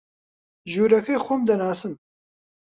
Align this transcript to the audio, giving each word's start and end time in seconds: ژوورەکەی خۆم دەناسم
ژوورەکەی 0.71 1.23
خۆم 1.25 1.41
دەناسم 1.49 1.93